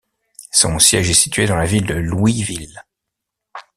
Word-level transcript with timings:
Son 0.49 0.79
siège 0.79 1.11
est 1.11 1.13
situé 1.13 1.45
dans 1.45 1.57
la 1.57 1.67
ville 1.67 1.85
de 1.85 1.93
Louisville. 1.93 2.83